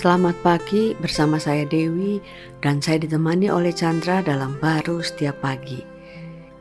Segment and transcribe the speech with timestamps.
[0.00, 2.24] Selamat pagi bersama saya Dewi
[2.64, 5.76] dan saya ditemani oleh Chandra dalam baru setiap pagi.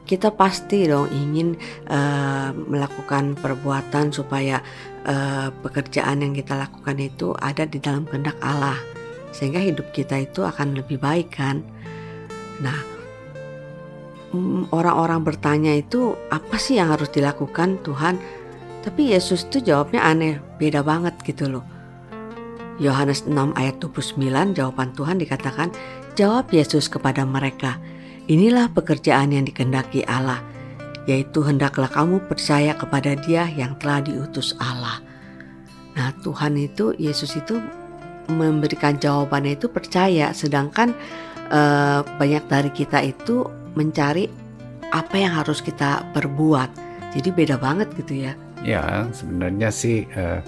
[0.03, 1.55] Kita pasti dong ingin
[1.87, 4.59] uh, melakukan perbuatan supaya
[5.07, 8.75] uh, pekerjaan yang kita lakukan itu ada di dalam kehendak Allah
[9.31, 11.63] sehingga hidup kita itu akan lebih baik kan.
[12.59, 12.75] Nah,
[14.35, 18.19] mm, orang-orang bertanya itu apa sih yang harus dilakukan Tuhan?
[18.83, 21.78] Tapi Yesus tuh jawabnya aneh, beda banget gitu loh.
[22.79, 25.75] Yohanes 6 ayat 29 jawaban Tuhan dikatakan,
[26.15, 27.75] jawab Yesus kepada mereka,
[28.31, 30.39] inilah pekerjaan yang dikendaki Allah,
[31.03, 35.03] yaitu hendaklah kamu percaya kepada dia yang telah diutus Allah.
[35.99, 37.59] Nah Tuhan itu, Yesus itu
[38.31, 40.95] memberikan jawabannya itu percaya, sedangkan
[41.51, 43.43] eh, banyak dari kita itu
[43.75, 44.31] mencari
[44.89, 46.69] apa yang harus kita perbuat.
[47.13, 48.33] Jadi beda banget gitu ya.
[48.61, 50.43] Ya, sebenarnya sih uh,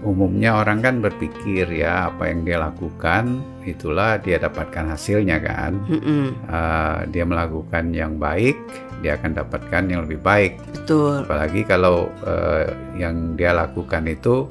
[0.00, 5.76] umumnya orang kan berpikir ya apa yang dia lakukan itulah dia dapatkan hasilnya kan.
[5.88, 6.24] Mm -mm.
[6.48, 8.56] Uh, dia melakukan yang baik,
[9.04, 10.56] dia akan dapatkan yang lebih baik.
[10.72, 11.28] Betul.
[11.28, 12.64] Apalagi kalau uh,
[12.96, 14.48] yang dia lakukan itu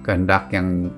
[0.00, 0.88] kehendak yang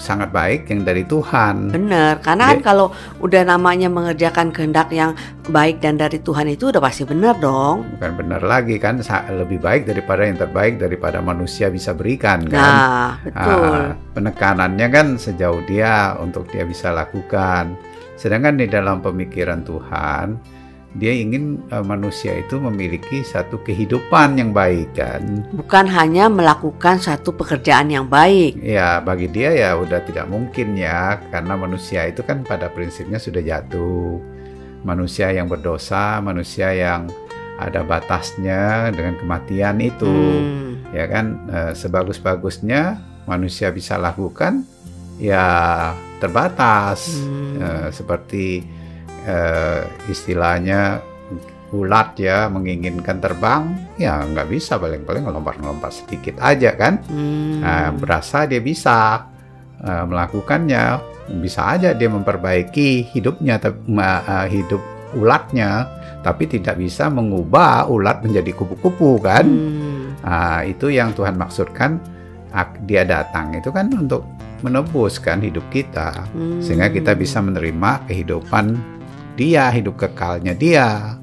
[0.00, 1.72] sangat baik yang dari Tuhan.
[1.72, 2.86] Benar, karena kan kalau
[3.20, 5.12] udah namanya mengerjakan kehendak yang
[5.52, 7.84] baik dan dari Tuhan itu udah pasti benar dong.
[7.98, 9.00] Bukan benar lagi kan,
[9.32, 12.56] lebih baik daripada yang terbaik daripada manusia bisa berikan kan.
[12.56, 13.60] Nah, betul.
[13.60, 17.76] Nah, penekanannya kan sejauh dia untuk dia bisa lakukan.
[18.14, 20.38] Sedangkan di dalam pemikiran Tuhan,
[20.94, 25.42] dia ingin uh, manusia itu memiliki satu kehidupan yang baik kan?
[25.50, 28.54] Bukan hanya melakukan satu pekerjaan yang baik.
[28.62, 33.42] Ya bagi dia ya udah tidak mungkin ya karena manusia itu kan pada prinsipnya sudah
[33.42, 34.22] jatuh.
[34.86, 37.10] Manusia yang berdosa manusia yang
[37.58, 40.94] ada batasnya dengan kematian itu hmm.
[40.94, 41.26] ya kan?
[41.50, 44.62] Uh, sebagus-bagusnya manusia bisa lakukan
[45.18, 45.90] ya
[46.22, 47.18] terbatas.
[47.18, 47.58] Hmm.
[47.58, 48.73] uh, seperti
[49.26, 51.00] uh, istilahnya
[51.74, 57.58] ulat ya menginginkan terbang ya nggak bisa paling-paling ngelompat-ngelompat sedikit aja kan hmm.
[57.58, 59.26] nah, berasa dia bisa
[59.82, 61.02] uh, melakukannya
[61.42, 64.80] bisa aja dia memperbaiki hidupnya uh, hidup
[65.18, 65.90] ulatnya
[66.22, 70.22] tapi tidak bisa mengubah ulat menjadi kupu-kupu kan hmm.
[70.22, 71.98] nah, itu yang Tuhan maksudkan
[72.86, 74.22] dia datang itu kan untuk
[74.62, 76.62] menebuskan hidup kita hmm.
[76.62, 78.93] sehingga kita bisa menerima kehidupan
[79.34, 81.18] dia, hidup kekalnya dia.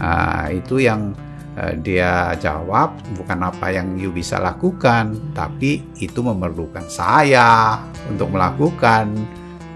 [0.00, 1.14] Nah, itu yang
[1.56, 9.12] uh, dia jawab bukan apa yang you bisa lakukan, tapi itu memerlukan saya untuk melakukan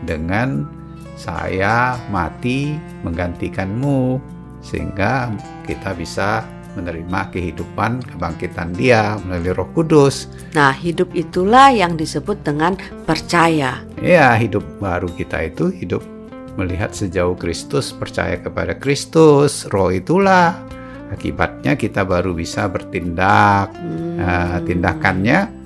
[0.04, 0.66] dengan
[1.18, 4.22] saya mati menggantikanmu
[4.62, 5.34] sehingga
[5.66, 6.46] kita bisa
[6.78, 10.30] menerima kehidupan kebangkitan dia melalui Roh Kudus.
[10.54, 13.82] Nah, hidup itulah yang disebut dengan percaya.
[13.98, 16.06] Ya, hidup baru kita itu hidup
[16.58, 20.58] melihat sejauh Kristus, percaya kepada Kristus, roh itulah
[21.14, 23.72] akibatnya kita baru bisa bertindak.
[23.72, 24.18] Hmm.
[24.18, 25.57] Nah, tindakannya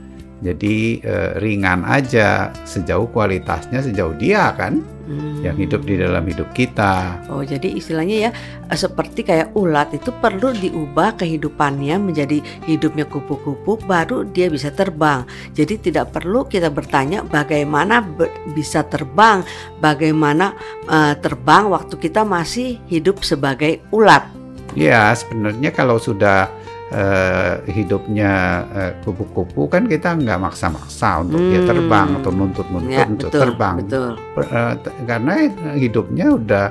[0.42, 5.46] jadi uh, ringan aja sejauh kualitasnya sejauh dia kan hmm.
[5.46, 7.22] yang hidup di dalam hidup kita.
[7.30, 8.30] Oh jadi istilahnya ya
[8.66, 15.22] eh, seperti kayak ulat itu perlu diubah kehidupannya menjadi hidupnya kupu-kupu baru dia bisa terbang.
[15.54, 18.02] Jadi tidak perlu kita bertanya bagaimana
[18.50, 19.46] bisa terbang,
[19.78, 20.58] bagaimana
[20.90, 24.26] uh, terbang waktu kita masih hidup sebagai ulat.
[24.74, 26.48] Ya sebenarnya kalau sudah
[26.92, 28.32] uh, hidupnya
[28.68, 31.50] uh, kupu-kupu kan kita nggak maksa-maksa untuk hmm.
[31.50, 34.10] dia terbang atau nuntut-nuntut ya, untuk betul, terbang betul.
[34.36, 34.74] Uh,
[35.08, 35.34] karena
[35.74, 36.66] hidupnya udah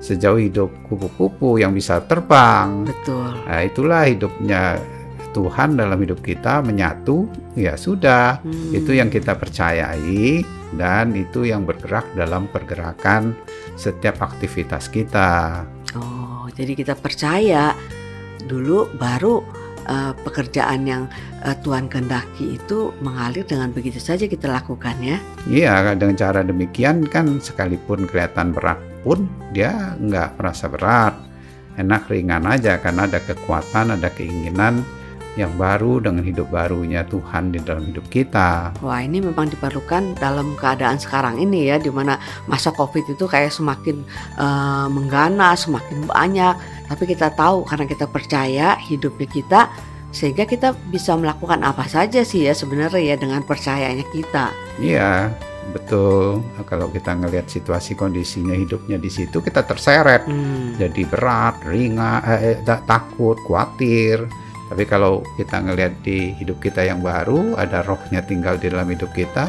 [0.00, 4.80] sejauh hidup kupu-kupu yang bisa terbang betul nah, itulah hidupnya
[5.36, 8.72] Tuhan dalam hidup kita menyatu ya sudah hmm.
[8.72, 10.40] itu yang kita percayai
[10.76, 13.36] dan itu yang bergerak dalam pergerakan
[13.76, 15.64] setiap aktivitas kita
[15.96, 17.76] oh jadi kita percaya
[18.46, 19.55] dulu baru
[19.86, 21.02] uh, pekerjaan yang
[21.46, 25.18] uh, Tuhan kehendaki itu mengalir dengan begitu saja kita lakukan ya.
[25.46, 31.14] Iya, dengan cara demikian kan sekalipun kelihatan berat pun dia nggak merasa berat,
[31.78, 34.82] enak ringan aja karena ada kekuatan, ada keinginan
[35.36, 38.72] yang baru dengan hidup barunya Tuhan di dalam hidup kita.
[38.80, 42.16] Wah ini memang diperlukan dalam keadaan sekarang ini ya, di mana
[42.48, 44.00] masa COVID itu kayak semakin
[44.40, 46.56] uh, mengganas, semakin banyak.
[46.86, 49.60] Tapi kita tahu karena kita percaya hidupnya kita,
[50.14, 54.54] sehingga kita bisa melakukan apa saja sih ya sebenarnya ya dengan percayanya kita.
[54.78, 55.34] Iya,
[55.74, 56.46] betul.
[56.64, 60.78] Kalau kita ngelihat situasi kondisinya hidupnya di situ, kita terseret, hmm.
[60.78, 64.24] jadi berat, ringan, eh, eh takut, khawatir
[64.66, 69.14] tapi kalau kita ngelihat di hidup kita yang baru, ada rohnya tinggal di dalam hidup
[69.14, 69.46] kita,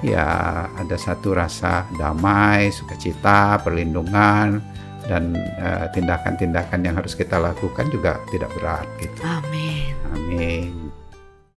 [0.00, 0.24] ya
[0.72, 4.64] ada satu rasa damai, sukacita, perlindungan
[5.06, 9.20] dan eh, tindakan-tindakan yang harus kita lakukan juga tidak berat gitu.
[9.22, 9.94] Amin.
[10.14, 10.85] Amin.